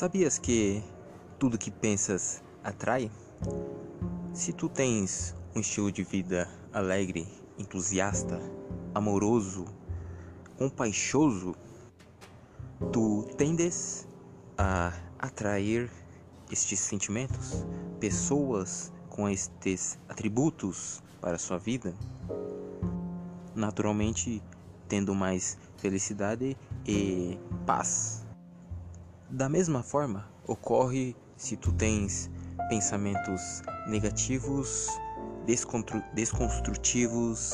Sabias 0.00 0.38
que 0.38 0.82
tudo 1.38 1.58
que 1.58 1.70
pensas 1.70 2.42
atrai? 2.64 3.10
Se 4.32 4.50
tu 4.50 4.66
tens 4.66 5.36
um 5.54 5.60
estilo 5.60 5.92
de 5.92 6.02
vida 6.02 6.48
alegre, 6.72 7.28
entusiasta, 7.58 8.40
amoroso, 8.94 9.66
compaixoso, 10.56 11.54
tu 12.90 13.28
tendes 13.36 14.08
a 14.56 14.90
atrair 15.18 15.90
estes 16.50 16.80
sentimentos, 16.80 17.66
pessoas 18.00 18.90
com 19.10 19.28
estes 19.28 19.98
atributos 20.08 21.02
para 21.20 21.36
a 21.36 21.38
sua 21.38 21.58
vida, 21.58 21.94
naturalmente 23.54 24.42
tendo 24.88 25.14
mais 25.14 25.58
felicidade 25.76 26.56
e 26.86 27.38
paz. 27.66 28.29
Da 29.32 29.48
mesma 29.48 29.80
forma, 29.80 30.28
ocorre 30.44 31.14
se 31.36 31.56
tu 31.56 31.70
tens 31.70 32.28
pensamentos 32.68 33.62
negativos, 33.86 34.88
desconstrutivos, 36.14 37.52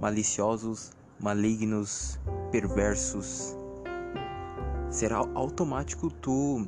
maliciosos, 0.00 0.92
malignos, 1.20 2.18
perversos, 2.50 3.54
será 4.88 5.18
automático 5.34 6.10
tu 6.10 6.66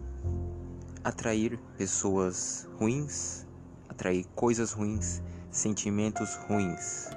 atrair 1.02 1.58
pessoas 1.78 2.68
ruins, 2.78 3.46
atrair 3.88 4.26
coisas 4.34 4.72
ruins, 4.72 5.22
sentimentos 5.50 6.38
ruins. 6.50 7.08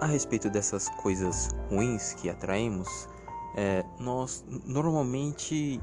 A 0.00 0.06
respeito 0.06 0.48
dessas 0.48 0.88
coisas 1.02 1.48
ruins 1.68 2.14
que 2.14 2.30
atraímos, 2.30 3.08
é, 3.56 3.84
nós 3.98 4.44
normalmente 4.64 5.80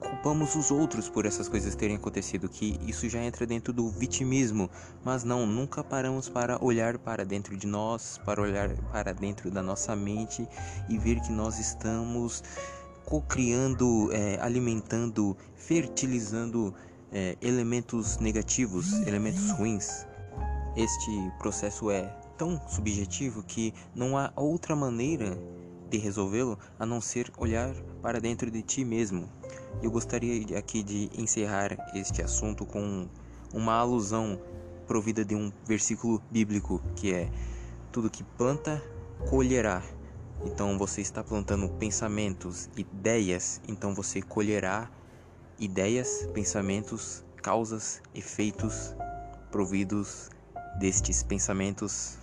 culpamos 0.00 0.56
os 0.56 0.70
outros 0.70 1.08
por 1.08 1.26
essas 1.26 1.48
coisas 1.48 1.74
terem 1.74 1.96
acontecido, 1.96 2.48
que 2.48 2.78
isso 2.86 3.08
já 3.08 3.22
entra 3.22 3.46
dentro 3.46 3.72
do 3.72 3.88
vitimismo, 3.90 4.68
mas 5.04 5.24
não, 5.24 5.46
nunca 5.46 5.84
paramos 5.84 6.28
para 6.28 6.62
olhar 6.64 6.98
para 6.98 7.24
dentro 7.24 7.56
de 7.56 7.66
nós, 7.66 8.18
para 8.24 8.40
olhar 8.40 8.70
para 8.90 9.12
dentro 9.12 9.50
da 9.50 9.62
nossa 9.62 9.94
mente 9.94 10.48
e 10.88 10.98
ver 10.98 11.20
que 11.20 11.30
nós 11.30 11.58
estamos 11.58 12.42
co-criando, 13.04 14.10
é, 14.12 14.38
alimentando, 14.40 15.36
fertilizando 15.54 16.74
é, 17.12 17.36
elementos 17.42 18.18
negativos, 18.18 18.92
elementos 19.06 19.50
ruins. 19.50 20.06
Este 20.76 21.32
processo 21.38 21.90
é 21.90 22.02
tão 22.38 22.60
subjetivo 22.68 23.42
que 23.42 23.74
não 23.94 24.16
há 24.16 24.32
outra 24.36 24.74
maneira 24.74 25.36
de 25.90 25.98
resolvê-lo 25.98 26.58
a 26.78 26.86
não 26.86 27.00
ser 27.00 27.30
olhar 27.36 27.74
para 28.00 28.20
dentro 28.20 28.50
de 28.50 28.62
ti 28.62 28.84
mesmo. 28.84 29.28
Eu 29.82 29.90
gostaria 29.90 30.56
aqui 30.56 30.82
de 30.82 31.10
encerrar 31.14 31.76
este 31.94 32.22
assunto 32.22 32.64
com 32.64 33.08
uma 33.52 33.74
alusão 33.74 34.40
provida 34.86 35.24
de 35.24 35.34
um 35.34 35.52
versículo 35.66 36.22
bíblico 36.30 36.80
que 36.94 37.12
é: 37.12 37.30
Tudo 37.90 38.08
que 38.08 38.22
planta, 38.22 38.82
colherá. 39.28 39.82
Então 40.44 40.78
você 40.78 41.00
está 41.02 41.22
plantando 41.22 41.68
pensamentos, 41.68 42.70
ideias, 42.76 43.60
então 43.68 43.94
você 43.94 44.22
colherá 44.22 44.90
ideias, 45.58 46.26
pensamentos, 46.32 47.22
causas, 47.42 48.00
efeitos 48.14 48.94
providos 49.50 50.30
destes 50.78 51.22
pensamentos 51.22 52.19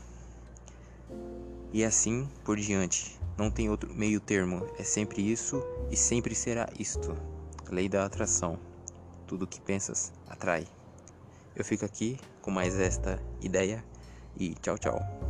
e 1.73 1.83
assim 1.83 2.27
por 2.43 2.57
diante. 2.57 3.19
Não 3.37 3.51
tem 3.51 3.69
outro 3.69 3.93
meio 3.93 4.19
termo, 4.19 4.65
é 4.79 4.83
sempre 4.83 5.21
isso 5.21 5.63
e 5.91 5.95
sempre 5.95 6.33
será 6.33 6.67
isto. 6.79 7.15
Lei 7.69 7.87
da 7.87 8.05
atração. 8.05 8.57
Tudo 9.27 9.47
que 9.47 9.61
pensas 9.61 10.11
atrai. 10.27 10.65
Eu 11.55 11.65
fico 11.65 11.85
aqui 11.85 12.17
com 12.41 12.49
mais 12.49 12.79
esta 12.79 13.21
ideia 13.41 13.83
e 14.39 14.53
tchau, 14.55 14.77
tchau. 14.77 15.26